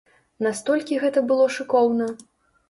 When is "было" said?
1.33-1.45